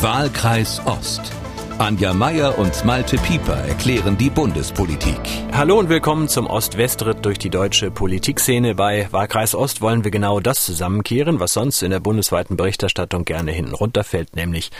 [0.00, 1.32] Wahlkreis Ost.
[1.78, 5.18] Anja Meier und Malte Pieper erklären die Bundespolitik.
[5.50, 8.76] Hallo und willkommen zum Ost-West-Ritt durch die deutsche Politikszene.
[8.76, 13.50] Bei Wahlkreis Ost wollen wir genau das zusammenkehren, was sonst in der bundesweiten Berichterstattung gerne
[13.50, 14.70] hinten runterfällt, nämlich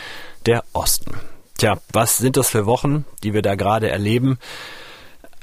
[0.46, 1.14] der Osten.
[1.56, 4.38] Tja, was sind das für Wochen, die wir da gerade erleben?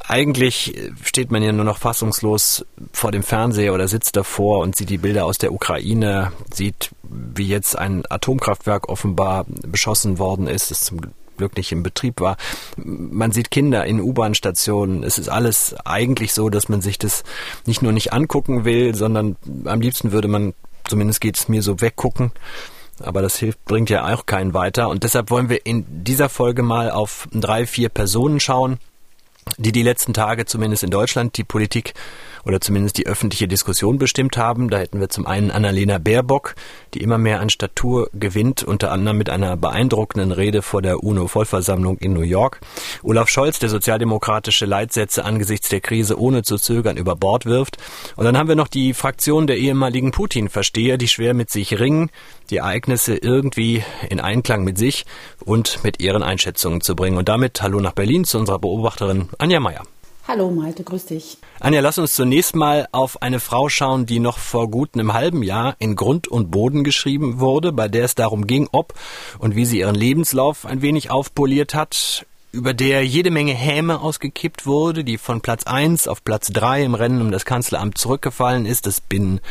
[0.07, 4.89] Eigentlich steht man ja nur noch fassungslos vor dem Fernseher oder sitzt davor und sieht
[4.89, 10.81] die Bilder aus der Ukraine, sieht, wie jetzt ein Atomkraftwerk offenbar beschossen worden ist, das
[10.81, 11.01] zum
[11.37, 12.37] Glück nicht in Betrieb war.
[12.77, 15.03] Man sieht Kinder in U-Bahn-Stationen.
[15.03, 17.23] Es ist alles eigentlich so, dass man sich das
[17.65, 19.35] nicht nur nicht angucken will, sondern
[19.65, 20.53] am liebsten würde man,
[20.87, 22.31] zumindest geht es mir so, weggucken.
[23.03, 24.87] Aber das hilft, bringt ja auch keinen weiter.
[24.87, 28.79] Und deshalb wollen wir in dieser Folge mal auf drei, vier Personen schauen,
[29.57, 31.93] die die letzten Tage zumindest in Deutschland die Politik
[32.45, 34.69] oder zumindest die öffentliche Diskussion bestimmt haben.
[34.69, 36.55] Da hätten wir zum einen Annalena Baerbock,
[36.93, 41.97] die immer mehr an Statur gewinnt, unter anderem mit einer beeindruckenden Rede vor der UNO-Vollversammlung
[41.97, 42.59] in New York.
[43.01, 47.77] Olaf Scholz, der sozialdemokratische Leitsätze angesichts der Krise ohne zu zögern über Bord wirft.
[48.15, 52.11] Und dann haben wir noch die Fraktion der ehemaligen Putin-Versteher, die schwer mit sich ringen,
[52.51, 55.05] die Ereignisse irgendwie in Einklang mit sich
[55.43, 57.17] und mit ihren Einschätzungen zu bringen.
[57.17, 59.83] Und damit hallo nach Berlin zu unserer Beobachterin Anja Meier.
[60.27, 61.37] Hallo Malte, grüß dich.
[61.59, 65.43] Anja, lass uns zunächst mal auf eine Frau schauen, die noch vor gut einem halben
[65.43, 68.93] Jahr in Grund und Boden geschrieben wurde, bei der es darum ging, ob
[69.37, 74.65] und wie sie ihren Lebenslauf ein wenig aufpoliert hat über der jede Menge Häme ausgekippt
[74.65, 78.87] wurde, die von Platz 1 auf Platz 3 im Rennen um das Kanzleramt zurückgefallen ist,
[78.87, 79.41] das binnen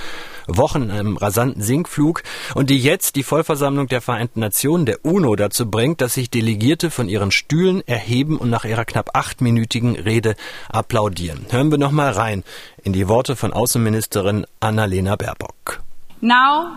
[0.46, 2.22] Wochen in einem rasanten Sinkflug
[2.54, 6.90] und die jetzt die Vollversammlung der Vereinten Nationen, der UNO, dazu bringt, dass sich Delegierte
[6.90, 10.36] von ihren Stühlen erheben und nach ihrer knapp achtminütigen Rede
[10.68, 11.46] applaudieren.
[11.50, 12.44] Hören wir nochmal rein
[12.82, 15.82] in die Worte von Außenministerin Annalena Baerbock.
[16.20, 16.76] Now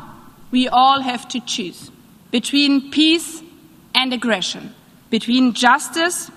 [0.51, 1.91] we all have to choose
[2.31, 3.43] between peace
[3.93, 4.73] and aggression.
[5.09, 6.31] between justice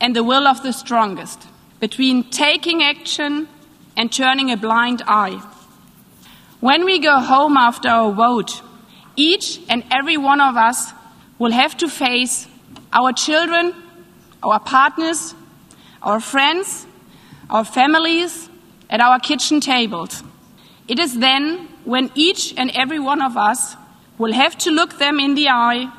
[0.00, 1.46] and the will of the strongest,
[1.80, 3.48] between taking action
[3.96, 5.40] and turning a blind eye.
[6.62, 8.62] When we go home after our vote,
[9.16, 10.92] each and every one of us
[11.36, 12.46] will have to face
[12.92, 13.74] our children,
[14.44, 15.34] our partners,
[16.00, 16.86] our friends,
[17.50, 18.48] our families
[18.88, 20.22] at our kitchen tables.
[20.86, 23.74] It is then when each and every one of us
[24.16, 25.90] will have to look them in the eye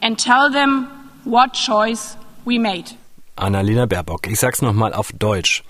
[0.00, 2.92] and tell them what choice we made.
[3.36, 5.64] Annalena Baerbock, ich sag's nochmal auf Deutsch.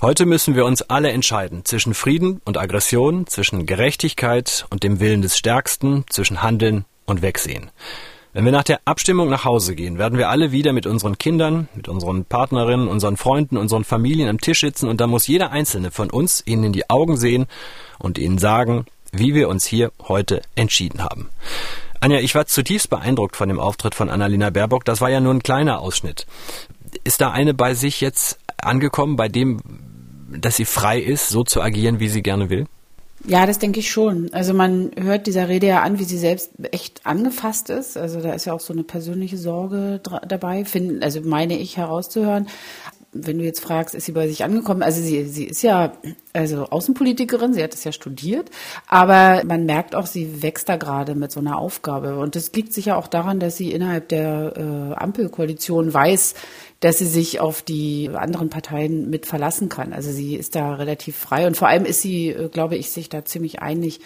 [0.00, 5.22] Heute müssen wir uns alle entscheiden zwischen Frieden und Aggression, zwischen Gerechtigkeit und dem Willen
[5.22, 7.70] des Stärksten, zwischen Handeln und Wegsehen.
[8.32, 11.68] Wenn wir nach der Abstimmung nach Hause gehen, werden wir alle wieder mit unseren Kindern,
[11.74, 15.90] mit unseren Partnerinnen, unseren Freunden, unseren Familien am Tisch sitzen und da muss jeder einzelne
[15.90, 17.46] von uns ihnen in die Augen sehen
[17.98, 21.28] und ihnen sagen, wie wir uns hier heute entschieden haben.
[22.04, 24.84] Anja, ich war zutiefst beeindruckt von dem Auftritt von Annalena Baerbock.
[24.84, 26.26] Das war ja nur ein kleiner Ausschnitt.
[27.02, 29.60] Ist da eine bei sich jetzt angekommen, bei dem,
[30.30, 32.66] dass sie frei ist, so zu agieren, wie sie gerne will?
[33.26, 34.28] Ja, das denke ich schon.
[34.34, 37.96] Also man hört dieser Rede ja an, wie sie selbst echt angefasst ist.
[37.96, 42.48] Also da ist ja auch so eine persönliche Sorge dabei, finden, also meine ich herauszuhören
[43.14, 44.82] wenn du jetzt fragst, ist sie bei sich angekommen?
[44.82, 45.92] Also sie, sie ist ja
[46.32, 48.50] also Außenpolitikerin, sie hat es ja studiert,
[48.86, 52.18] aber man merkt auch, sie wächst da gerade mit so einer Aufgabe.
[52.18, 56.34] Und das liegt sicher auch daran, dass sie innerhalb der äh, Ampelkoalition weiß,
[56.80, 59.92] dass sie sich auf die anderen Parteien mit verlassen kann.
[59.92, 63.08] Also sie ist da relativ frei und vor allem ist sie, äh, glaube ich, sich
[63.08, 64.00] da ziemlich einig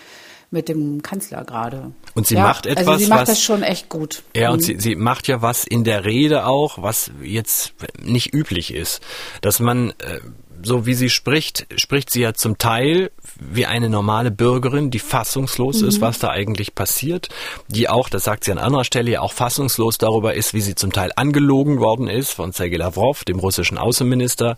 [0.51, 1.93] mit dem Kanzler gerade.
[2.15, 4.23] Und sie ja, macht etwas, also sie macht was, das schon echt gut.
[4.35, 4.65] Ja, und mhm.
[4.65, 9.03] sie, sie macht ja was in der Rede auch, was jetzt nicht üblich ist,
[9.43, 10.21] dass man äh,
[10.63, 15.83] so wie sie spricht, spricht sie ja zum Teil wie eine normale Bürgerin, die fassungslos
[15.83, 15.89] mhm.
[15.89, 17.29] ist, was da eigentlich passiert,
[17.69, 20.75] die auch, das sagt sie an anderer Stelle, ja auch fassungslos darüber ist, wie sie
[20.75, 24.57] zum Teil angelogen worden ist von Sergei Lavrov, dem russischen Außenminister,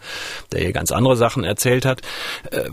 [0.53, 2.03] der ihr ganz andere Sachen erzählt hat.
[2.51, 2.71] Äh,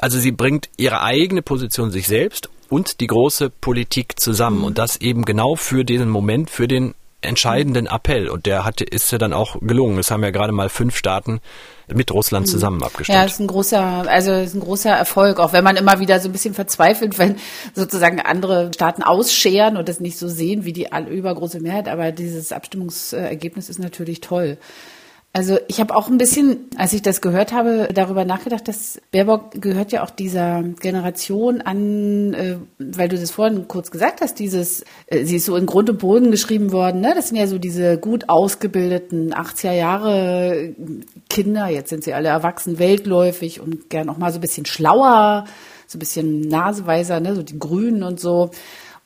[0.00, 4.64] also sie bringt ihre eigene Position sich selbst und die große Politik zusammen.
[4.64, 8.28] Und das eben genau für diesen Moment, für den entscheidenden Appell.
[8.28, 9.98] Und der hatte, ist ja dann auch gelungen.
[9.98, 11.40] Es haben ja gerade mal fünf Staaten
[11.92, 12.50] mit Russland mhm.
[12.50, 13.16] zusammen abgestimmt.
[13.16, 16.28] Ja, ist ein großer, also ist ein großer Erfolg, auch wenn man immer wieder so
[16.28, 17.36] ein bisschen verzweifelt, wenn
[17.74, 21.88] sozusagen andere Staaten ausscheren und das nicht so sehen wie die übergroße Mehrheit.
[21.88, 24.58] Aber dieses Abstimmungsergebnis ist natürlich toll.
[25.38, 29.52] Also ich habe auch ein bisschen, als ich das gehört habe, darüber nachgedacht, dass Baerbock
[29.52, 34.84] gehört ja auch dieser Generation an, äh, weil du das vorhin kurz gesagt hast, dieses,
[35.06, 37.12] äh, sie ist so in Grund und Boden geschrieben worden, ne?
[37.14, 40.74] Das sind ja so diese gut ausgebildeten 80er Jahre
[41.30, 45.44] Kinder, jetzt sind sie alle erwachsen, weltläufig und gern auch mal so ein bisschen schlauer,
[45.86, 47.36] so ein bisschen naseweiser, ne?
[47.36, 48.50] So die Grünen und so.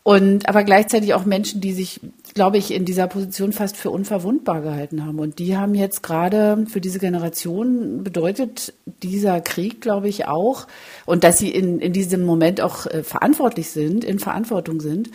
[0.03, 2.01] Und aber gleichzeitig auch Menschen, die sich
[2.35, 5.19] glaube ich, in dieser Position fast für unverwundbar gehalten haben.
[5.19, 10.67] Und die haben jetzt gerade für diese Generation bedeutet dieser Krieg, glaube ich, auch,
[11.05, 15.11] und dass sie in, in diesem Moment auch äh, verantwortlich sind, in Verantwortung sind,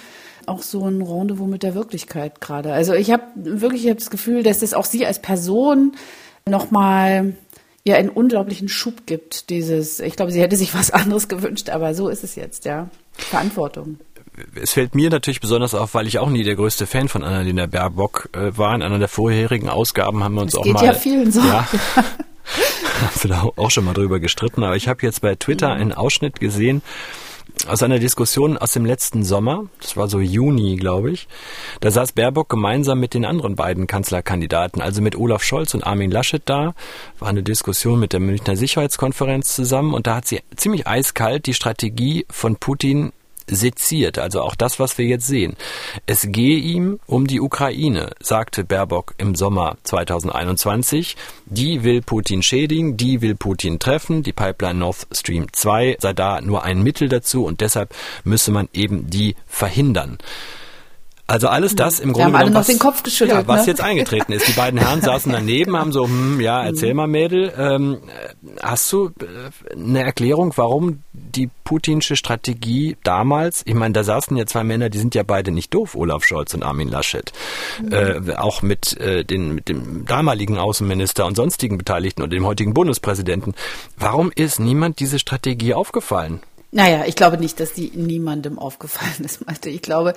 [0.45, 2.71] auch so ein Rendezvous mit der Wirklichkeit gerade.
[2.71, 5.93] Also ich habe wirklich ich hab das Gefühl, dass das auch sie als Person
[6.45, 7.33] nochmal
[7.83, 9.49] ihr einen unglaublichen Schub gibt.
[9.49, 12.89] Dieses, ich glaube, sie hätte sich was anderes gewünscht, aber so ist es jetzt, ja.
[13.13, 13.97] Verantwortung
[14.61, 17.65] es fällt mir natürlich besonders auf, weil ich auch nie der größte Fan von Annalena
[17.65, 18.75] Baerbock äh, war.
[18.75, 20.85] In einer der vorherigen Ausgaben haben wir uns das auch geht mal.
[20.85, 21.41] Ja, vielen so.
[21.41, 21.67] Ja,
[23.01, 24.63] haben wir auch schon mal drüber gestritten.
[24.63, 26.81] Aber ich habe jetzt bei Twitter einen Ausschnitt gesehen
[27.65, 31.27] aus einer Diskussion aus dem letzten Sommer, das war so Juni, glaube ich,
[31.79, 36.11] da saß Baerbock gemeinsam mit den anderen beiden Kanzlerkandidaten, also mit Olaf Scholz und Armin
[36.11, 36.75] Laschet da,
[37.19, 41.53] war eine Diskussion mit der Münchner Sicherheitskonferenz zusammen und da hat sie ziemlich eiskalt die
[41.53, 43.11] Strategie von Putin
[43.47, 45.55] seziert, also auch das, was wir jetzt sehen.
[46.05, 51.15] Es gehe ihm um die Ukraine, sagte Baerbock im Sommer 2021.
[51.45, 54.23] Die will Putin schädigen, die will Putin treffen.
[54.23, 58.67] Die Pipeline Nord Stream 2 sei da nur ein Mittel dazu und deshalb müsse man
[58.73, 60.17] eben die verhindern.
[61.27, 63.67] Also alles das im Grunde genommen, was, den Kopf geschüttelt, ja, was ne?
[63.67, 64.47] jetzt eingetreten ist.
[64.47, 67.97] Die beiden Herren saßen daneben, haben so, hm, ja, erzähl mal, Mädel, ähm,
[68.61, 74.45] hast du äh, eine Erklärung, warum die putinsche Strategie damals, ich meine, da saßen ja
[74.45, 77.33] zwei Männer, die sind ja beide nicht doof, Olaf Scholz und Armin Laschet,
[77.81, 77.91] mhm.
[77.91, 82.73] äh, auch mit, äh, den, mit dem damaligen Außenminister und sonstigen Beteiligten und dem heutigen
[82.73, 83.53] Bundespräsidenten.
[83.97, 86.39] Warum ist niemand diese Strategie aufgefallen?
[86.71, 89.69] Naja, ich glaube nicht, dass die niemandem aufgefallen ist, Malte.
[89.69, 90.13] Ich glaube,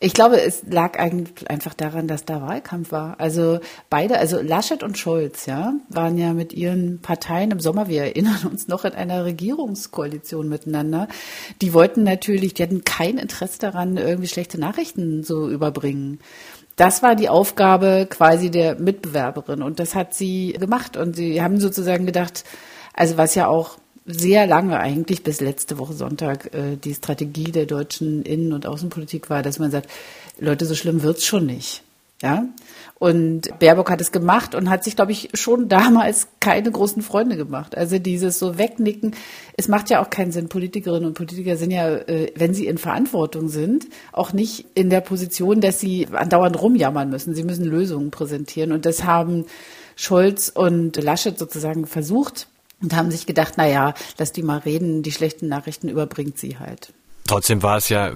[0.00, 3.20] ich glaube, es lag eigentlich einfach daran, dass da Wahlkampf war.
[3.20, 3.60] Also
[3.90, 8.44] beide, also Laschet und Scholz, ja, waren ja mit ihren Parteien im Sommer, wir erinnern
[8.50, 11.06] uns noch, in einer Regierungskoalition miteinander.
[11.62, 16.18] Die wollten natürlich, die hatten kein Interesse daran, irgendwie schlechte Nachrichten zu überbringen.
[16.74, 21.60] Das war die Aufgabe quasi der Mitbewerberin und das hat sie gemacht und sie haben
[21.60, 22.42] sozusagen gedacht,
[22.94, 27.66] also was ja auch sehr lange eigentlich bis letzte Woche Sonntag äh, die Strategie der
[27.66, 29.88] deutschen Innen- und Außenpolitik war, dass man sagt,
[30.38, 31.82] Leute, so schlimm wird's schon nicht.
[32.22, 32.46] Ja?
[32.98, 37.36] Und Baerbock hat es gemacht und hat sich, glaube ich, schon damals keine großen Freunde
[37.36, 37.76] gemacht.
[37.76, 39.14] Also dieses so wegnicken,
[39.56, 40.48] es macht ja auch keinen Sinn.
[40.48, 45.00] Politikerinnen und Politiker sind ja, äh, wenn sie in Verantwortung sind, auch nicht in der
[45.00, 47.34] Position, dass sie andauernd rumjammern müssen.
[47.34, 48.72] Sie müssen Lösungen präsentieren.
[48.72, 49.46] Und das haben
[49.96, 52.48] Scholz und Laschet sozusagen versucht
[52.84, 56.58] und haben sich gedacht, na ja, lass die mal reden, die schlechten Nachrichten überbringt sie
[56.58, 56.92] halt.
[57.26, 58.12] Trotzdem war es ja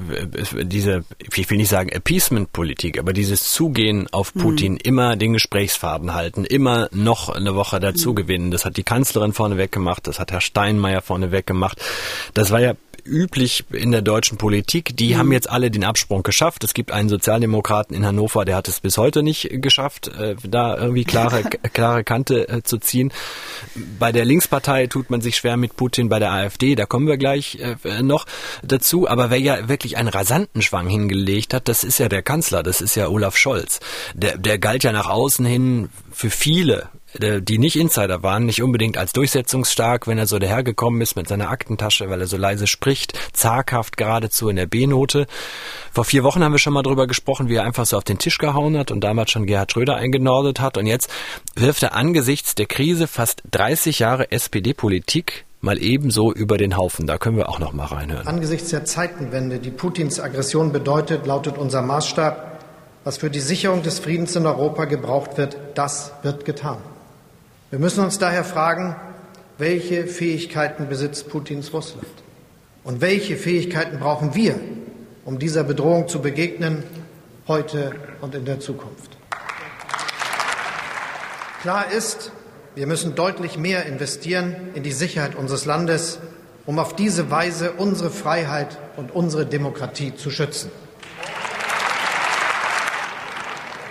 [0.62, 4.40] diese, ich will nicht sagen Appeasement-Politik, aber dieses Zugehen auf mhm.
[4.40, 4.80] Putin, mhm.
[4.84, 8.16] immer den Gesprächsfaden halten, immer noch eine Woche dazu mhm.
[8.16, 8.50] gewinnen.
[8.50, 11.80] Das hat die Kanzlerin vorneweg gemacht, das hat Herr Steinmeier vorneweg gemacht.
[12.34, 12.74] Das war ja
[13.06, 14.96] üblich in der deutschen Politik.
[14.96, 15.18] Die mhm.
[15.18, 16.64] haben jetzt alle den Absprung geschafft.
[16.64, 20.76] Es gibt einen Sozialdemokraten in Hannover, der hat es bis heute nicht geschafft, äh, da
[20.76, 21.42] irgendwie klare,
[21.72, 23.12] klare Kante äh, zu ziehen.
[23.98, 27.16] Bei der Linkspartei tut man sich schwer mit Putin, bei der AfD, da kommen wir
[27.16, 28.26] gleich äh, noch
[28.62, 29.08] dazu.
[29.08, 32.80] Aber wer ja wirklich einen rasanten Schwang hingelegt hat, das ist ja der Kanzler, das
[32.80, 33.80] ist ja Olaf Scholz.
[34.14, 38.62] Der, der galt ja nach außen hin für viele äh, die nicht Insider waren, nicht
[38.62, 42.66] unbedingt als durchsetzungsstark, wenn er so dahergekommen ist mit seiner Aktentasche, weil er so leise
[42.66, 45.26] spricht, zaghaft geradezu in der B-Note.
[45.92, 48.18] Vor vier Wochen haben wir schon mal drüber gesprochen, wie er einfach so auf den
[48.18, 50.76] Tisch gehauen hat und damals schon Gerhard Schröder eingenordet hat.
[50.76, 51.10] Und jetzt
[51.54, 57.06] wirft er angesichts der Krise fast 30 Jahre SPD-Politik mal ebenso über den Haufen.
[57.06, 58.26] Da können wir auch noch mal reinhören.
[58.26, 62.60] Angesichts der Zeitenwende, die Putins Aggression bedeutet, lautet unser Maßstab,
[63.04, 66.76] was für die Sicherung des Friedens in Europa gebraucht wird, das wird getan.
[67.70, 68.96] Wir müssen uns daher fragen,
[69.58, 72.06] welche Fähigkeiten besitzt Putins Russland?
[72.82, 74.58] Und welche Fähigkeiten brauchen wir,
[75.26, 76.82] um dieser Bedrohung zu begegnen,
[77.46, 79.18] heute und in der Zukunft?
[81.60, 82.32] Klar ist,
[82.74, 86.20] wir müssen deutlich mehr investieren in die Sicherheit unseres Landes,
[86.64, 90.70] um auf diese Weise unsere Freiheit und unsere Demokratie zu schützen.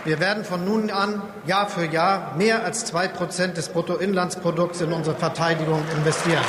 [0.07, 4.93] Wir werden von nun an Jahr für Jahr mehr als zwei Prozent des Bruttoinlandsprodukts in
[4.93, 6.45] unsere Verteidigung investieren.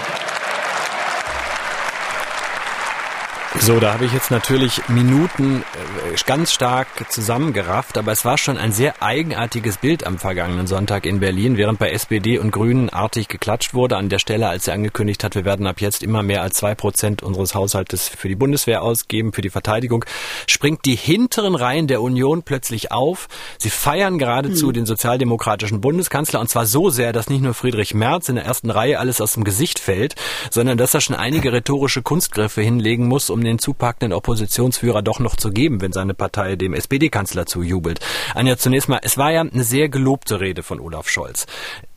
[3.69, 8.57] So, da habe ich jetzt natürlich Minuten äh, ganz stark zusammengerafft, aber es war schon
[8.57, 13.29] ein sehr eigenartiges Bild am vergangenen Sonntag in Berlin, während bei SPD und Grünen artig
[13.29, 16.41] geklatscht wurde an der Stelle, als er angekündigt hat, wir werden ab jetzt immer mehr
[16.41, 20.07] als zwei Prozent unseres Haushaltes für die Bundeswehr ausgeben, für die Verteidigung,
[20.47, 23.29] springt die hinteren Reihen der Union plötzlich auf.
[23.59, 24.73] Sie feiern geradezu hm.
[24.73, 28.71] den sozialdemokratischen Bundeskanzler und zwar so sehr, dass nicht nur Friedrich Merz in der ersten
[28.71, 30.15] Reihe alles aus dem Gesicht fällt,
[30.51, 35.19] sondern dass er schon einige rhetorische Kunstgriffe hinlegen muss, um den einen zupackenden Oppositionsführer doch
[35.19, 38.01] noch zu geben, wenn seine Partei dem SPD-Kanzler zujubelt.
[38.35, 41.47] Anja, zunächst mal, es war ja eine sehr gelobte Rede von Olaf Scholz.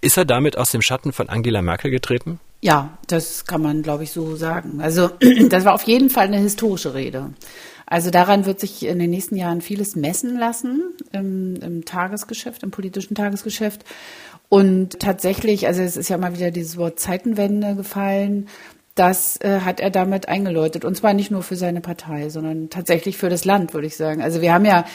[0.01, 2.39] Ist er damit aus dem Schatten von Angela Merkel getreten?
[2.61, 4.81] Ja, das kann man, glaube ich, so sagen.
[4.81, 5.09] Also
[5.49, 7.31] das war auf jeden Fall eine historische Rede.
[7.85, 12.71] Also daran wird sich in den nächsten Jahren vieles messen lassen im, im Tagesgeschäft, im
[12.71, 13.83] politischen Tagesgeschäft.
[14.49, 18.47] Und tatsächlich, also es ist ja mal wieder dieses Wort Zeitenwende gefallen.
[18.95, 20.85] Das äh, hat er damit eingeläutet.
[20.85, 24.21] Und zwar nicht nur für seine Partei, sondern tatsächlich für das Land, würde ich sagen.
[24.21, 24.85] Also wir haben ja,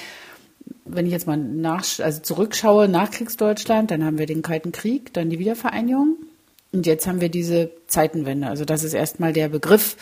[0.84, 5.30] wenn ich jetzt mal nach, also zurückschaue, Nachkriegsdeutschland, dann haben wir den Kalten Krieg, dann
[5.30, 6.16] die Wiedervereinigung.
[6.72, 8.48] Und jetzt haben wir diese Zeitenwende.
[8.48, 9.96] Also das ist erstmal der Begriff.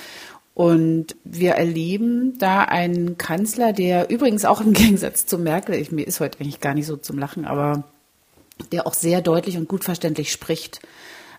[0.55, 6.07] Und wir erleben da einen Kanzler, der übrigens auch im Gegensatz zu Merkel, ich, mir
[6.07, 7.85] ist heute eigentlich gar nicht so zum Lachen, aber
[8.73, 10.81] der auch sehr deutlich und gut verständlich spricht.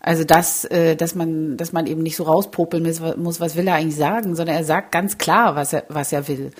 [0.05, 2.83] Also dass, äh, dass man, dass man eben nicht so rauspopeln
[3.17, 6.27] muss, was will er eigentlich sagen, sondern er sagt ganz klar, was er, was er
[6.27, 6.51] will.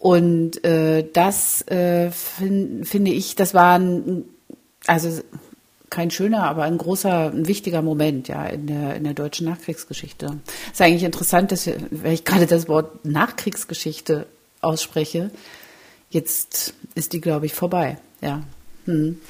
[0.00, 4.24] Und äh, das äh, find, finde ich, das war ein,
[4.88, 5.20] also
[5.90, 10.40] kein schöner, aber ein großer, ein wichtiger Moment ja in der in der deutschen Nachkriegsgeschichte.
[10.66, 14.26] Es ist eigentlich interessant, dass wir, wenn ich gerade das Wort Nachkriegsgeschichte
[14.60, 15.30] ausspreche,
[16.10, 17.98] jetzt ist die, glaube ich, vorbei.
[18.20, 18.42] Ja.
[18.84, 19.20] Hm.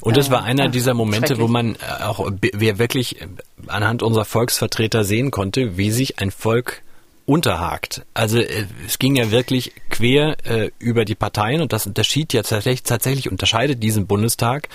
[0.00, 3.26] Und das war einer ja, dieser Momente, wo man äh, auch wir wirklich äh,
[3.66, 6.82] anhand unserer Volksvertreter sehen konnte, wie sich ein Volk
[7.30, 8.02] unterhakt.
[8.12, 12.42] Also äh, es ging ja wirklich quer äh, über die Parteien und das unterschied ja
[12.42, 14.68] tatsächlich, tatsächlich unterscheidet diesen Bundestag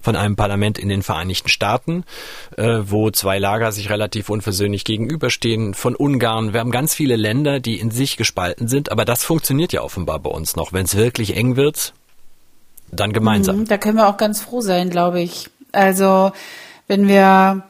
[0.00, 2.04] von einem Parlament in den Vereinigten Staaten,
[2.56, 6.52] äh, wo zwei Lager sich relativ unversöhnlich gegenüberstehen, von Ungarn.
[6.52, 10.18] Wir haben ganz viele Länder, die in sich gespalten sind, aber das funktioniert ja offenbar
[10.18, 10.72] bei uns noch.
[10.72, 11.94] Wenn es wirklich eng wird,
[12.92, 13.60] dann gemeinsam.
[13.60, 15.50] Mhm, da können wir auch ganz froh sein, glaube ich.
[15.72, 16.32] Also
[16.86, 17.64] wenn wir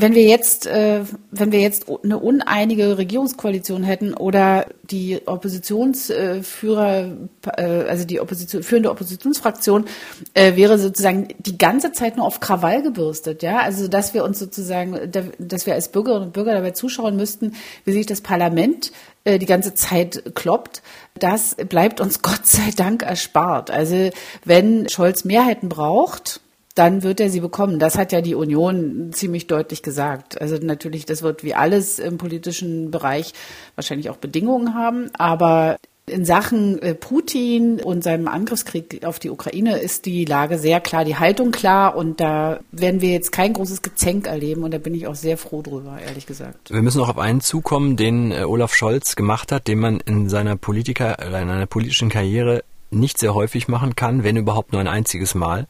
[0.00, 7.16] wenn wir jetzt, äh, wenn wir jetzt eine uneinige Regierungskoalition hätten oder die Oppositionsführer,
[7.56, 9.86] äh, also die Opposition, führende Oppositionsfraktion
[10.34, 14.38] äh, wäre sozusagen die ganze Zeit nur auf Krawall gebürstet, ja, also dass wir uns
[14.38, 18.92] sozusagen, dass wir als Bürgerinnen und Bürger dabei zuschauen müssten, wie sich das Parlament
[19.24, 20.82] äh, die ganze Zeit kloppt,
[21.18, 23.70] das bleibt uns Gott sei Dank erspart.
[23.70, 24.10] Also
[24.44, 26.40] wenn Scholz Mehrheiten braucht,
[26.78, 27.78] dann wird er sie bekommen.
[27.78, 30.40] Das hat ja die Union ziemlich deutlich gesagt.
[30.40, 33.32] Also natürlich, das wird wie alles im politischen Bereich
[33.74, 39.78] wahrscheinlich auch Bedingungen haben, aber in Sachen äh, Putin und seinem Angriffskrieg auf die Ukraine
[39.78, 43.82] ist die Lage sehr klar, die Haltung klar und da werden wir jetzt kein großes
[43.82, 46.70] Gezänk erleben und da bin ich auch sehr froh drüber, ehrlich gesagt.
[46.70, 50.28] Wir müssen noch auf einen zukommen, den äh, Olaf Scholz gemacht hat, den man in
[50.28, 54.88] seiner Politiker, in einer politischen Karriere nicht sehr häufig machen kann, wenn überhaupt nur ein
[54.88, 55.66] einziges Mal.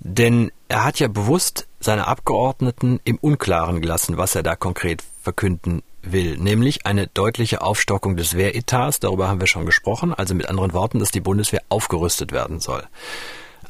[0.00, 5.82] Denn er hat ja bewusst seine Abgeordneten im Unklaren gelassen, was er da konkret verkünden
[6.02, 10.72] will, nämlich eine deutliche Aufstockung des Wehretats, darüber haben wir schon gesprochen, also mit anderen
[10.72, 12.84] Worten, dass die Bundeswehr aufgerüstet werden soll.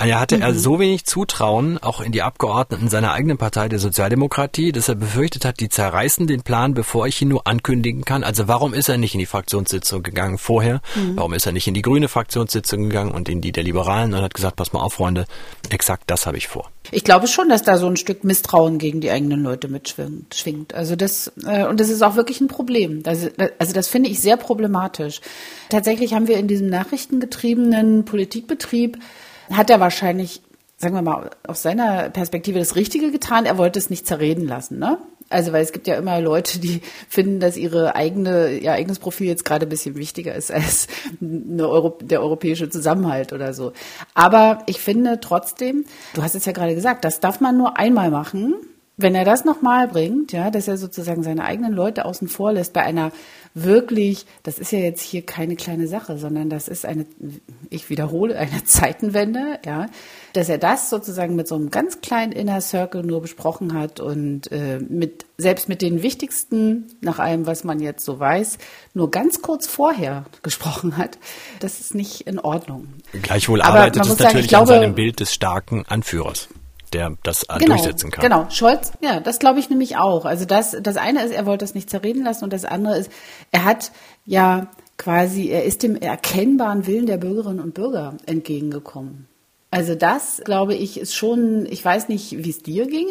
[0.05, 0.43] Ja, hatte mhm.
[0.43, 4.95] er so wenig Zutrauen auch in die Abgeordneten seiner eigenen Partei der Sozialdemokratie, dass er
[4.95, 8.23] befürchtet hat, die zerreißen den Plan, bevor ich ihn nur ankündigen kann.
[8.23, 10.81] Also warum ist er nicht in die Fraktionssitzung gegangen vorher?
[10.95, 11.17] Mhm.
[11.17, 14.23] Warum ist er nicht in die grüne Fraktionssitzung gegangen und in die der Liberalen und
[14.23, 15.26] hat gesagt, pass mal auf, Freunde,
[15.71, 16.71] exakt das habe ich vor.
[16.90, 20.75] Ich glaube schon, dass da so ein Stück Misstrauen gegen die eigenen Leute mitschwingt.
[20.75, 23.02] Also das äh, und das ist auch wirklich ein Problem.
[23.02, 25.21] Das, also das finde ich sehr problematisch.
[25.69, 28.99] Tatsächlich haben wir in diesem nachrichtengetriebenen Politikbetrieb
[29.52, 30.43] hat er wahrscheinlich,
[30.76, 33.47] sagen wir mal, aus seiner Perspektive das Richtige getan.
[33.47, 34.99] Er wollte es nicht zerreden lassen, ne?
[35.31, 39.26] Also, weil es gibt ja immer Leute, die finden, dass ihre eigene, ihr eigenes Profil
[39.26, 40.87] jetzt gerade ein bisschen wichtiger ist als
[41.21, 43.73] Euro, der europäische Zusammenhalt oder so.
[44.14, 48.11] Aber ich finde trotzdem, du hast es ja gerade gesagt, das darf man nur einmal
[48.11, 48.55] machen.
[49.00, 52.73] Wenn er das nochmal bringt, ja, dass er sozusagen seine eigenen Leute außen vor lässt
[52.73, 53.12] bei einer
[53.55, 57.07] wirklich, das ist ja jetzt hier keine kleine Sache, sondern das ist eine,
[57.71, 59.87] ich wiederhole, eine Zeitenwende, ja,
[60.33, 64.50] dass er das sozusagen mit so einem ganz kleinen Inner Circle nur besprochen hat und
[64.50, 68.59] äh, mit selbst mit den wichtigsten, nach allem, was man jetzt so weiß,
[68.95, 71.19] nur ganz kurz vorher gesprochen hat,
[71.61, 72.88] das ist nicht in Ordnung.
[73.23, 76.49] Gleichwohl arbeitet es natürlich glaube, an seinem Bild des starken Anführers
[76.90, 78.23] der das genau, durchsetzen kann.
[78.23, 80.25] Genau, Scholz, ja, das glaube ich nämlich auch.
[80.25, 83.11] Also das, das eine ist, er wollte das nicht zerreden lassen und das andere ist,
[83.50, 83.92] er hat
[84.25, 89.28] ja quasi, er ist dem erkennbaren Willen der Bürgerinnen und Bürger entgegengekommen.
[89.71, 93.09] Also das, glaube ich, ist schon, ich weiß nicht, wie es dir ging.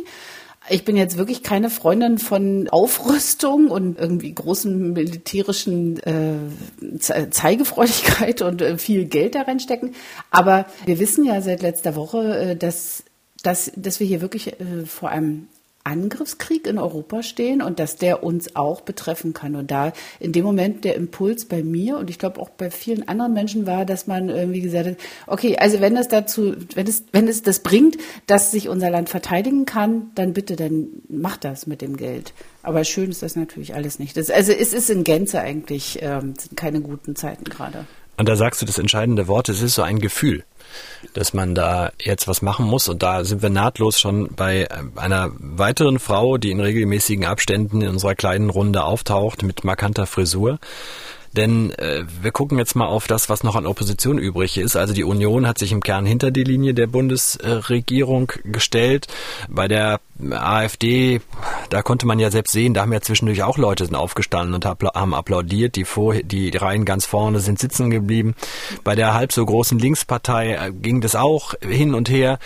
[0.69, 8.61] Ich bin jetzt wirklich keine Freundin von Aufrüstung und irgendwie großen militärischen äh, Zeigefreudigkeit und
[8.61, 9.95] äh, viel Geld da reinstecken.
[10.29, 13.03] Aber wir wissen ja seit letzter Woche, äh, dass
[13.47, 15.47] dass, dass wir hier wirklich äh, vor einem
[15.85, 19.55] Angriffskrieg in Europa stehen und dass der uns auch betreffen kann.
[19.55, 23.07] Und da in dem Moment der Impuls bei mir und ich glaube auch bei vielen
[23.07, 27.05] anderen Menschen war, dass man irgendwie gesagt hat, okay, also wenn das dazu, wenn es,
[27.13, 31.67] wenn es das bringt, dass sich unser Land verteidigen kann, dann bitte, dann macht das
[31.67, 32.33] mit dem Geld.
[32.63, 34.17] Aber schön ist das natürlich alles nicht.
[34.17, 37.85] Das, also es ist in Gänze eigentlich, ähm, sind keine guten Zeiten gerade.
[38.17, 40.43] Und da sagst du das entscheidende Wort, es ist so ein Gefühl
[41.13, 42.87] dass man da jetzt was machen muss.
[42.87, 47.89] Und da sind wir nahtlos schon bei einer weiteren Frau, die in regelmäßigen Abständen in
[47.89, 50.59] unserer kleinen Runde auftaucht mit markanter Frisur.
[51.33, 54.75] Denn äh, wir gucken jetzt mal auf das, was noch an Opposition übrig ist.
[54.75, 59.07] Also die Union hat sich im Kern hinter die Linie der Bundesregierung gestellt.
[59.49, 59.99] Bei der
[60.31, 61.21] AfD,
[61.69, 64.65] da konnte man ja selbst sehen, da haben ja zwischendurch auch Leute sind aufgestanden und
[64.65, 65.75] haben applaudiert.
[65.75, 68.35] Die, vor, die Reihen ganz vorne sind sitzen geblieben.
[68.83, 72.39] Bei der halb so großen Linkspartei äh, ging das auch hin und her.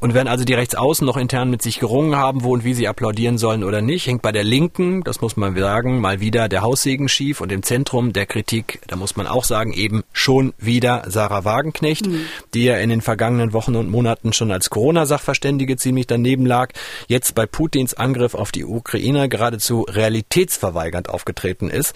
[0.00, 2.88] Und wenn also die Rechtsaußen noch intern mit sich gerungen haben, wo und wie sie
[2.88, 6.62] applaudieren sollen oder nicht, hängt bei der Linken, das muss man sagen, mal wieder der
[6.62, 11.04] Haussegen schief und im Zentrum der Kritik, da muss man auch sagen, eben schon wieder
[11.08, 12.26] Sarah Wagenknecht, mhm.
[12.54, 16.70] die ja in den vergangenen Wochen und Monaten schon als Corona-Sachverständige ziemlich daneben lag,
[17.06, 21.94] jetzt bei Putins Angriff auf die Ukraine geradezu realitätsverweigernd aufgetreten ist.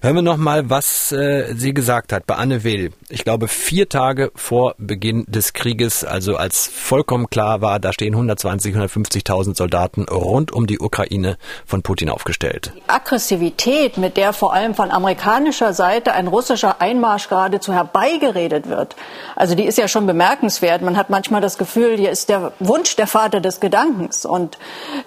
[0.00, 2.92] Hören wir noch mal, was äh, sie gesagt hat bei Anne Will.
[3.08, 8.14] Ich glaube, vier Tage vor Beginn des Krieges, also als vollkommen klar war, da stehen
[8.14, 12.72] 120, 150.000 Soldaten rund um die Ukraine von Putin aufgestellt.
[12.76, 14.90] Die Aggressivität, mit der vor allem von
[15.54, 18.96] amerikanischer Seite ein russischer Einmarsch geradezu herbeigeredet wird,
[19.36, 20.82] also die ist ja schon bemerkenswert.
[20.82, 24.24] Man hat manchmal das Gefühl, hier ist der Wunsch der Vater des Gedankens.
[24.24, 24.58] Und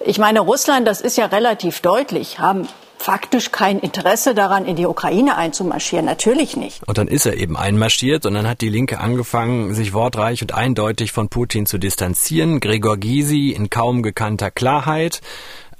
[0.04, 4.86] ich meine, Russland, das ist ja relativ deutlich, haben faktisch kein Interesse daran, in die
[4.86, 6.04] Ukraine einzumarschieren.
[6.04, 6.82] Natürlich nicht.
[6.86, 10.52] Und dann ist er eben einmarschiert und dann hat die Linke angefangen, sich wortreich und
[10.52, 12.58] eindeutig von Putin zu distanzieren.
[12.58, 15.20] Gregor Gysi in kaum gekannter Klarheit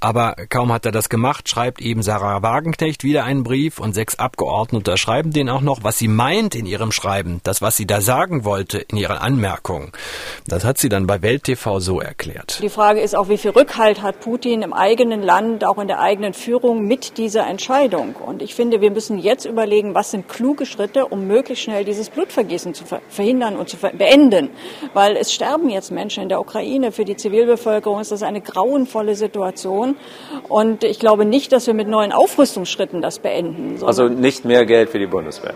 [0.00, 4.19] aber kaum hat er das gemacht, schreibt eben Sarah Wagenknecht wieder einen Brief und sechs
[4.19, 8.00] Abgeordnete schreiben den auch noch, was sie meint in ihrem Schreiben, das, was sie da
[8.00, 9.93] sagen wollte in ihrer Anmerkung.
[10.47, 12.61] Das hat sie dann bei Welt TV so erklärt.
[12.62, 16.01] Die Frage ist auch, wie viel Rückhalt hat Putin im eigenen Land, auch in der
[16.01, 18.14] eigenen Führung mit dieser Entscheidung?
[18.14, 22.11] Und ich finde, wir müssen jetzt überlegen, was sind kluge Schritte, um möglichst schnell dieses
[22.11, 24.51] Blutvergießen zu verhindern und zu beenden.
[24.94, 26.92] Weil es sterben jetzt Menschen in der Ukraine.
[26.92, 29.88] Für die Zivilbevölkerung ist das eine grauenvolle Situation.
[29.88, 29.96] Situation.
[30.48, 33.83] Und ich glaube nicht, dass wir mit neuen Aufrüstungsschritten das beenden.
[33.85, 35.55] Also nicht mehr Geld für die Bundeswehr.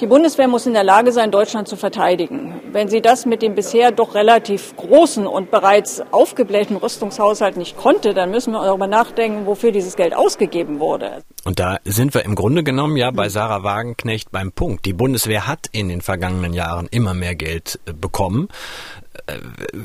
[0.00, 2.60] Die Bundeswehr muss in der Lage sein, Deutschland zu verteidigen.
[2.72, 8.12] Wenn sie das mit dem bisher doch relativ großen und bereits aufgeblähten Rüstungshaushalt nicht konnte,
[8.12, 11.22] dann müssen wir darüber nachdenken, wofür dieses Geld ausgegeben wurde.
[11.44, 14.84] Und da sind wir im Grunde genommen ja bei Sarah Wagenknecht beim Punkt.
[14.84, 18.48] Die Bundeswehr hat in den vergangenen Jahren immer mehr Geld äh, bekommen.
[19.26, 19.38] Äh,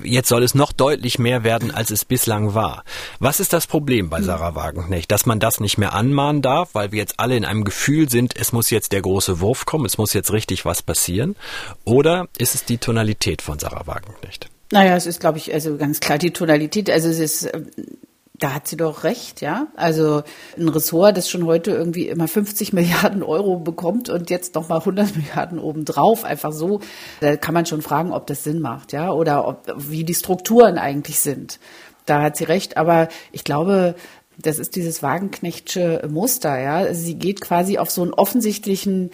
[0.03, 2.83] jetzt soll es noch deutlich mehr werden, als es bislang war.
[3.19, 5.11] Was ist das Problem bei Sarah Wagenknecht?
[5.11, 8.35] Dass man das nicht mehr anmahnen darf, weil wir jetzt alle in einem Gefühl sind,
[8.37, 11.35] es muss jetzt der große Wurf kommen, es muss jetzt richtig was passieren?
[11.85, 14.49] Oder ist es die Tonalität von Sarah Wagenknecht?
[14.71, 16.89] Naja, es ist, glaube ich, also ganz klar die Tonalität.
[16.89, 17.61] Also es ist äh,
[18.39, 19.67] da hat sie doch recht, ja.
[19.75, 20.23] Also
[20.57, 24.79] ein Ressort, das schon heute irgendwie immer 50 Milliarden Euro bekommt und jetzt noch mal
[24.79, 26.79] 100 Milliarden obendrauf, einfach so,
[27.19, 30.77] da kann man schon fragen, ob das Sinn macht, ja, oder ob, wie die Strukturen
[30.77, 31.59] eigentlich sind.
[32.05, 33.95] Da hat sie recht, aber ich glaube,
[34.37, 36.93] das ist dieses Wagenknechtsche Muster, ja.
[36.93, 39.11] Sie geht quasi auf so einen offensichtlichen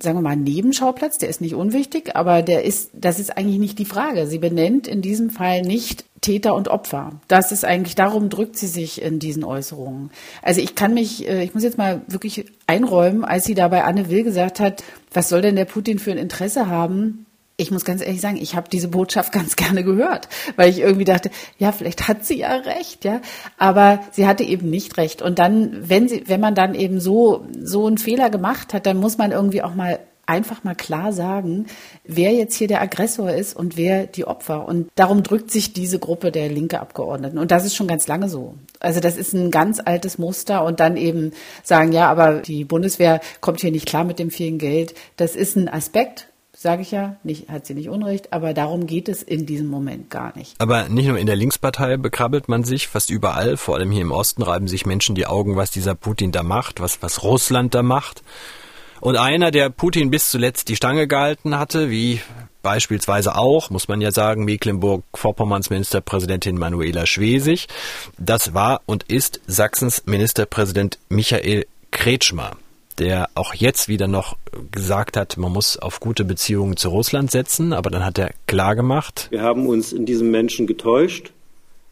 [0.00, 3.78] sagen wir mal, Nebenschauplatz, der ist nicht unwichtig, aber der ist, das ist eigentlich nicht
[3.78, 4.26] die Frage.
[4.26, 7.12] Sie benennt in diesem Fall nicht Täter und Opfer.
[7.28, 10.10] Das ist eigentlich, darum drückt sie sich in diesen Äußerungen.
[10.40, 13.84] Also ich kann mich, äh, ich muss jetzt mal wirklich einräumen, als sie da bei
[13.84, 14.82] Anne Will gesagt hat,
[15.12, 18.56] was soll denn der Putin für ein Interesse haben, ich muss ganz ehrlich sagen, ich
[18.56, 22.54] habe diese Botschaft ganz gerne gehört, weil ich irgendwie dachte, ja, vielleicht hat sie ja
[22.54, 23.20] recht, ja,
[23.58, 25.22] aber sie hatte eben nicht recht.
[25.22, 28.98] Und dann, wenn sie, wenn man dann eben so so einen Fehler gemacht hat, dann
[28.98, 29.98] muss man irgendwie auch mal
[30.32, 31.66] einfach mal klar sagen,
[32.04, 34.66] wer jetzt hier der Aggressor ist und wer die Opfer.
[34.66, 37.36] Und darum drückt sich diese Gruppe der linke Abgeordneten.
[37.36, 38.54] Und das ist schon ganz lange so.
[38.80, 43.20] Also das ist ein ganz altes Muster und dann eben sagen, ja, aber die Bundeswehr
[43.42, 44.94] kommt hier nicht klar mit dem vielen Geld.
[45.16, 49.10] Das ist ein Aspekt, sage ich ja, nicht, hat sie nicht Unrecht, aber darum geht
[49.10, 50.58] es in diesem Moment gar nicht.
[50.60, 54.12] Aber nicht nur in der Linkspartei bekrabbelt man sich, fast überall, vor allem hier im
[54.12, 57.82] Osten reiben sich Menschen die Augen, was dieser Putin da macht, was, was Russland da
[57.82, 58.22] macht.
[59.02, 62.20] Und einer, der Putin bis zuletzt die Stange gehalten hatte, wie
[62.62, 67.66] beispielsweise auch, muss man ja sagen, Mecklenburg-Vorpommerns Ministerpräsidentin Manuela Schwesig,
[68.16, 72.52] das war und ist Sachsens Ministerpräsident Michael Kretschmer
[72.98, 74.36] der auch jetzt wieder noch
[74.70, 78.76] gesagt hat, man muss auf gute Beziehungen zu Russland setzen, aber dann hat er klar
[78.76, 79.28] gemacht.
[79.30, 81.32] Wir haben uns in diesem Menschen getäuscht.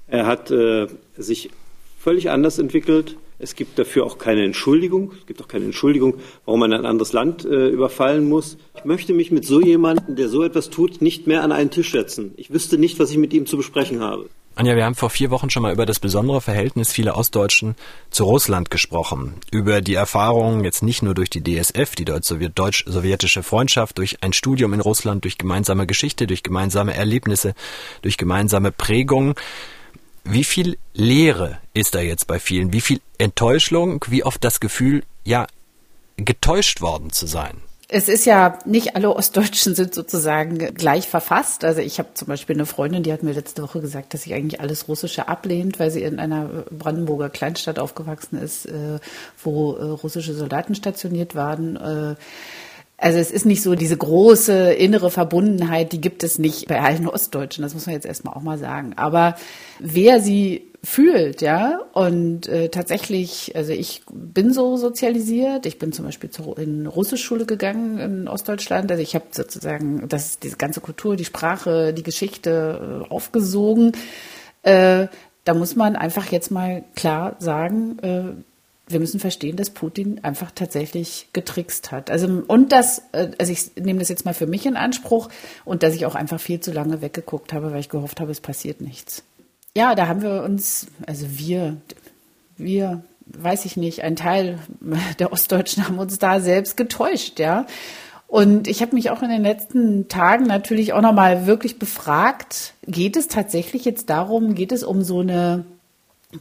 [0.09, 1.51] Er hat äh, sich
[1.99, 3.17] völlig anders entwickelt.
[3.43, 5.13] Es gibt dafür auch keine Entschuldigung.
[5.19, 8.59] Es gibt auch keine Entschuldigung, warum man ein anderes Land äh, überfallen muss.
[8.77, 11.93] Ich möchte mich mit so jemandem, der so etwas tut, nicht mehr an einen Tisch
[11.93, 12.33] setzen.
[12.37, 14.29] Ich wüsste nicht, was ich mit ihm zu besprechen habe.
[14.57, 17.77] Anja, wir haben vor vier Wochen schon mal über das besondere Verhältnis vieler Ostdeutschen
[18.11, 19.35] zu Russland gesprochen.
[19.51, 24.75] Über die Erfahrungen jetzt nicht nur durch die DSF, die deutsch-sowjetische Freundschaft, durch ein Studium
[24.75, 27.55] in Russland, durch gemeinsame Geschichte, durch gemeinsame Erlebnisse,
[28.03, 29.35] durch gemeinsame Prägungen.
[30.25, 32.73] Wie viel Leere ist da jetzt bei vielen?
[32.73, 34.05] Wie viel Enttäuschung?
[34.09, 35.47] Wie oft das Gefühl, ja,
[36.17, 37.63] getäuscht worden zu sein?
[37.93, 41.65] Es ist ja nicht alle Ostdeutschen sind sozusagen gleich verfasst.
[41.65, 44.35] Also ich habe zum Beispiel eine Freundin, die hat mir letzte Woche gesagt, dass sie
[44.35, 49.01] eigentlich alles Russische ablehnt, weil sie in einer Brandenburger Kleinstadt aufgewachsen ist, äh,
[49.43, 52.17] wo äh, russische Soldaten stationiert waren.
[53.01, 57.09] Also es ist nicht so diese große innere Verbundenheit, die gibt es nicht bei allen
[57.09, 58.93] Ostdeutschen, das muss man jetzt erstmal auch mal sagen.
[58.97, 59.37] Aber
[59.79, 66.05] wer sie fühlt, ja, und äh, tatsächlich, also ich bin so sozialisiert, ich bin zum
[66.05, 71.17] Beispiel zur, in Russischschule gegangen in Ostdeutschland, also ich habe sozusagen das, diese ganze Kultur,
[71.17, 73.93] die Sprache, die Geschichte äh, aufgesogen.
[74.63, 75.07] Äh,
[75.45, 78.50] da muss man einfach jetzt mal klar sagen, äh,
[78.91, 82.11] wir müssen verstehen, dass Putin einfach tatsächlich getrickst hat.
[82.11, 85.29] Also und das, äh, also ich nehme das jetzt mal für mich in Anspruch
[85.65, 88.41] und dass ich auch einfach viel zu lange weggeguckt habe, weil ich gehofft habe, es
[88.41, 89.23] passiert nichts.
[89.77, 91.77] Ja, da haben wir uns, also wir,
[92.57, 94.59] wir, weiß ich nicht, ein Teil
[95.19, 97.67] der Ostdeutschen haben uns da selbst getäuscht, ja.
[98.27, 103.17] Und ich habe mich auch in den letzten Tagen natürlich auch nochmal wirklich befragt, geht
[103.17, 105.65] es tatsächlich jetzt darum, geht es um so eine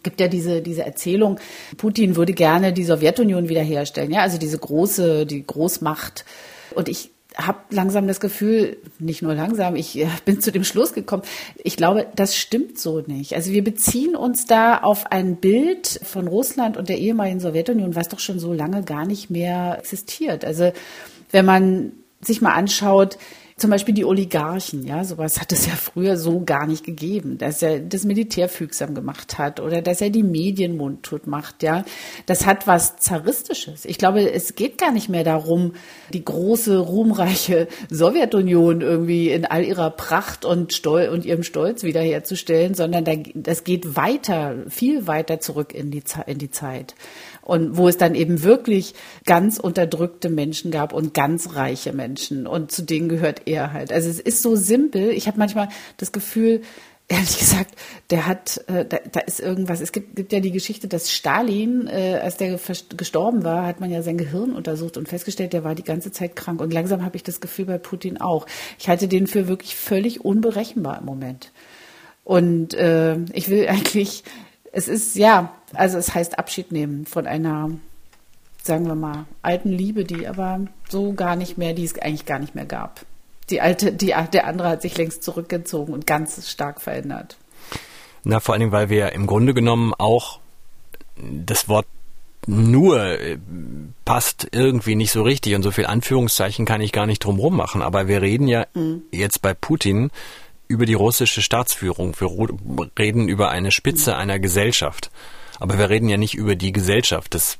[0.04, 1.39] gibt ja diese, diese Erzählung,
[1.78, 6.25] Putin würde gerne die Sowjetunion wiederherstellen, ja, also diese große, die Großmacht.
[6.75, 11.23] Und ich habe langsam das Gefühl, nicht nur langsam, ich bin zu dem Schluss gekommen,
[11.63, 13.34] ich glaube, das stimmt so nicht.
[13.36, 18.10] Also wir beziehen uns da auf ein Bild von Russland und der ehemaligen Sowjetunion, was
[18.10, 20.43] doch schon so lange gar nicht mehr existiert.
[20.43, 20.71] Also
[21.32, 23.17] wenn man sich mal anschaut,
[23.60, 27.62] zum Beispiel die Oligarchen, ja, sowas hat es ja früher so gar nicht gegeben, dass
[27.62, 31.84] er das Militär fügsam gemacht hat oder dass er die Medien mundtot macht, ja.
[32.26, 33.86] Das hat was Zaristisches.
[33.86, 35.74] Ich glaube, es geht gar nicht mehr darum,
[36.13, 42.74] die große, ruhmreiche Sowjetunion irgendwie in all ihrer Pracht und, Stol und ihrem Stolz wiederherzustellen,
[42.74, 46.95] sondern das geht weiter, viel weiter zurück in die, in die Zeit
[47.50, 48.94] und wo es dann eben wirklich
[49.26, 53.92] ganz unterdrückte Menschen gab und ganz reiche Menschen und zu denen gehört er halt.
[53.92, 55.10] Also es ist so simpel.
[55.10, 56.62] Ich habe manchmal das Gefühl,
[57.08, 57.76] ehrlich gesagt,
[58.12, 59.82] der hat, äh, da, da ist irgendwas.
[59.82, 62.60] Es gibt, gibt ja die Geschichte, dass Stalin, äh, als der
[62.96, 66.36] gestorben war, hat man ja sein Gehirn untersucht und festgestellt, der war die ganze Zeit
[66.36, 66.62] krank.
[66.62, 68.46] Und langsam habe ich das Gefühl bei Putin auch.
[68.78, 71.52] Ich halte den für wirklich völlig unberechenbar im Moment.
[72.24, 74.24] Und äh, ich will eigentlich
[74.72, 77.71] es ist, ja, also es heißt Abschied nehmen von einer,
[78.63, 82.39] sagen wir mal, alten Liebe, die aber so gar nicht mehr, die es eigentlich gar
[82.39, 83.05] nicht mehr gab.
[83.49, 87.38] Die alte, die, der andere hat sich längst zurückgezogen und ganz stark verändert.
[88.23, 90.39] Na, vor allen Dingen, weil wir im Grunde genommen auch
[91.15, 91.88] das Wort
[92.47, 93.38] nur äh,
[94.05, 97.82] passt irgendwie nicht so richtig und so viel Anführungszeichen kann ich gar nicht drumherum machen.
[97.82, 99.03] Aber wir reden ja mhm.
[99.12, 100.12] jetzt bei Putin
[100.67, 102.15] über die russische Staatsführung.
[102.19, 102.29] Wir
[102.97, 105.12] reden über eine Spitze einer Gesellschaft.
[105.60, 107.34] Aber wir reden ja nicht über die Gesellschaft.
[107.34, 107.60] Das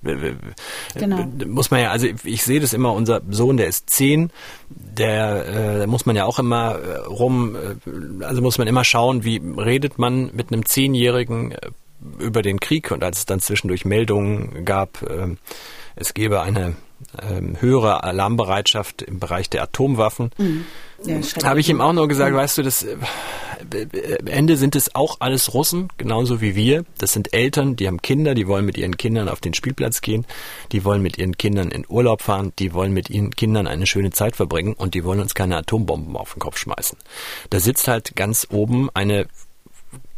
[0.96, 1.28] genau.
[1.48, 4.32] muss man ja, also ich sehe das immer, unser Sohn, der ist zehn,
[4.70, 9.24] der äh, muss man ja auch immer äh, rum, äh, also muss man immer schauen,
[9.24, 11.72] wie redet man mit einem Zehnjährigen äh,
[12.20, 15.36] über den Krieg und als es dann zwischendurch Meldungen gab, äh,
[15.96, 16.76] es gebe eine
[17.22, 20.32] ähm, höhere Alarmbereitschaft im Bereich der Atomwaffen.
[20.38, 20.66] Mhm.
[21.06, 22.98] Ja, Habe ich ihm auch nur gesagt, weißt du, das äh,
[24.20, 26.86] am Ende sind es auch alles Russen, genauso wie wir.
[26.98, 30.26] Das sind Eltern, die haben Kinder, die wollen mit ihren Kindern auf den Spielplatz gehen,
[30.72, 34.12] die wollen mit ihren Kindern in Urlaub fahren, die wollen mit ihren Kindern eine schöne
[34.12, 36.98] Zeit verbringen und die wollen uns keine Atombomben auf den Kopf schmeißen.
[37.50, 39.28] Da sitzt halt ganz oben eine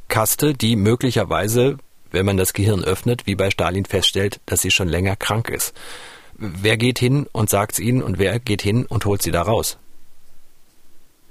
[0.07, 1.77] Kaste, die möglicherweise,
[2.11, 5.73] wenn man das Gehirn öffnet, wie bei Stalin feststellt, dass sie schon länger krank ist
[6.41, 9.43] wer geht hin und sagt es ihnen und wer geht hin und holt sie da
[9.43, 9.77] raus?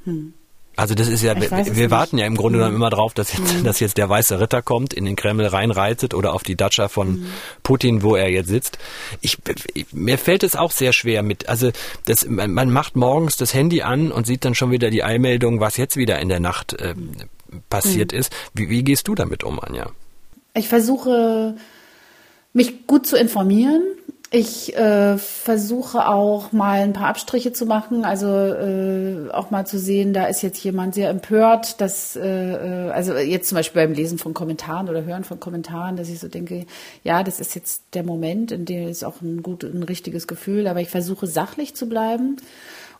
[0.04, 0.34] Hm.
[0.76, 2.60] Also das ist ja, wir, wir warten ja im Grunde hm.
[2.60, 3.64] genommen immer drauf, dass jetzt, hm.
[3.64, 7.08] dass jetzt der weiße Ritter kommt, in den Kreml reinreitet oder auf die Datscha von
[7.08, 7.26] hm.
[7.62, 8.78] Putin, wo er jetzt sitzt.
[9.20, 9.36] Ich,
[9.92, 11.70] mir fällt es auch sehr schwer mit, also
[12.06, 15.76] das, man, macht morgens das Handy an und sieht dann schon wieder die Eilmeldung, was
[15.76, 16.94] jetzt wieder in der Nacht äh,
[17.68, 18.20] passiert hm.
[18.20, 18.32] ist.
[18.54, 19.90] Wie, wie gehst du damit um, Anja?
[20.54, 21.56] Ich versuche
[22.52, 23.82] mich gut zu informieren
[24.32, 29.76] Ich äh, versuche auch mal ein paar Abstriche zu machen, also äh, auch mal zu
[29.76, 33.92] sehen, da ist jetzt jemand sehr empört, dass äh, äh, also jetzt zum Beispiel beim
[33.92, 36.66] Lesen von Kommentaren oder Hören von Kommentaren, dass ich so denke,
[37.02, 40.68] ja, das ist jetzt der Moment, in dem ist auch ein gut, ein richtiges Gefühl,
[40.68, 42.36] aber ich versuche sachlich zu bleiben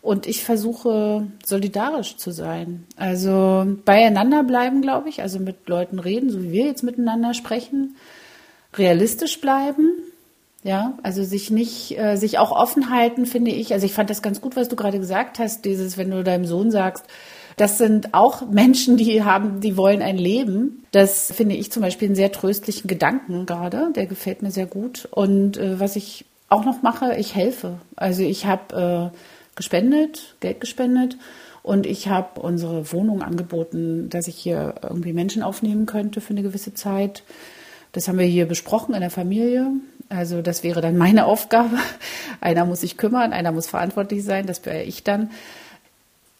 [0.02, 2.88] und ich versuche solidarisch zu sein.
[2.96, 7.94] Also beieinander bleiben, glaube ich, also mit Leuten reden, so wie wir jetzt miteinander sprechen,
[8.76, 9.92] realistisch bleiben
[10.62, 13.72] ja, also sich nicht, äh, sich auch offen halten, finde ich.
[13.72, 16.44] Also ich fand das ganz gut, was du gerade gesagt hast, dieses, wenn du deinem
[16.44, 17.04] Sohn sagst,
[17.56, 20.84] das sind auch Menschen, die haben, die wollen ein Leben.
[20.92, 23.90] Das finde ich zum Beispiel einen sehr tröstlichen Gedanken gerade.
[23.94, 25.08] Der gefällt mir sehr gut.
[25.10, 27.78] Und äh, was ich auch noch mache, ich helfe.
[27.96, 29.16] Also ich habe äh,
[29.56, 31.16] gespendet, Geld gespendet
[31.62, 36.42] und ich habe unsere Wohnung angeboten, dass ich hier irgendwie Menschen aufnehmen könnte für eine
[36.42, 37.22] gewisse Zeit.
[37.92, 39.66] Das haben wir hier besprochen in der Familie.
[40.10, 41.78] Also das wäre dann meine Aufgabe.
[42.40, 45.30] Einer muss sich kümmern, einer muss verantwortlich sein, das wäre ich dann.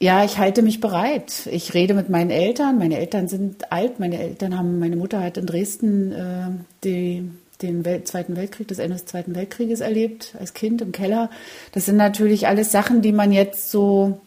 [0.01, 1.47] Ja, ich halte mich bereit.
[1.51, 2.79] Ich rede mit meinen Eltern.
[2.79, 4.01] Meine Eltern sind alt.
[4.01, 6.49] Meine Eltern haben, meine Mutter hat in Dresden äh,
[6.85, 7.31] die,
[7.61, 11.29] den Welt, Zweiten Weltkrieg, das Ende des Zweiten Weltkrieges erlebt, als Kind im Keller.
[11.73, 14.19] Das sind natürlich alles Sachen, die man jetzt so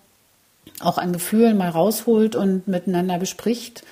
[0.79, 3.83] auch an Gefühlen mal rausholt und miteinander bespricht.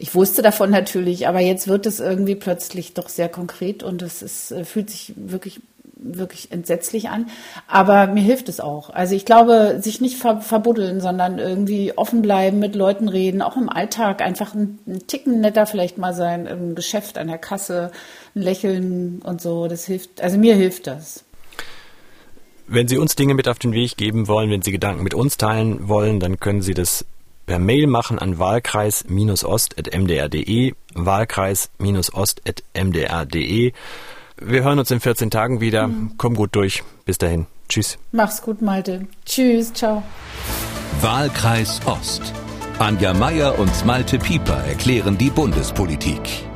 [0.00, 4.22] Ich wusste davon natürlich, aber jetzt wird es irgendwie plötzlich doch sehr konkret und es
[4.22, 5.60] ist, äh, fühlt sich wirklich
[6.00, 7.26] wirklich entsetzlich an.
[7.66, 8.90] Aber mir hilft es auch.
[8.90, 13.56] Also ich glaube, sich nicht ver verbuddeln, sondern irgendwie offen bleiben, mit Leuten reden, auch
[13.56, 17.90] im Alltag einfach ein, ein Ticken netter vielleicht mal sein, im Geschäft, an der Kasse,
[18.36, 19.66] ein Lächeln und so.
[19.66, 21.24] Das hilft, also mir hilft das.
[22.68, 25.36] Wenn Sie uns Dinge mit auf den Weg geben wollen, wenn Sie Gedanken mit uns
[25.36, 27.04] teilen wollen, dann können Sie das
[27.48, 33.72] per Mail machen an wahlkreis-ost.mdr.de, wahlkreis-ost.mdr.de.
[34.40, 35.88] Wir hören uns in 14 Tagen wieder.
[35.88, 36.12] Mhm.
[36.18, 36.84] Komm gut durch.
[37.06, 37.46] Bis dahin.
[37.68, 37.98] Tschüss.
[38.12, 39.08] Mach's gut, Malte.
[39.24, 39.72] Tschüss.
[39.72, 40.04] Ciao.
[41.00, 42.32] Wahlkreis Ost.
[42.78, 46.47] Anja Meier und Malte Pieper erklären die Bundespolitik.